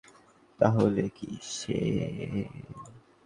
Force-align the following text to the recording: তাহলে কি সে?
তাহলে 0.59 1.03
কি 1.17 1.29
সে? 1.51 1.79